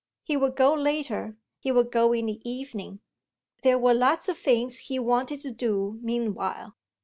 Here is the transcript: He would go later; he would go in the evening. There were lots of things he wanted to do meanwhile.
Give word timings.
He 0.23 0.35
would 0.35 0.55
go 0.55 0.73
later; 0.73 1.37
he 1.59 1.71
would 1.71 1.91
go 1.91 2.11
in 2.11 2.25
the 2.25 2.41
evening. 2.43 3.01
There 3.61 3.77
were 3.77 3.93
lots 3.93 4.29
of 4.29 4.39
things 4.39 4.79
he 4.79 4.97
wanted 4.97 5.41
to 5.41 5.51
do 5.51 5.99
meanwhile. 6.01 6.75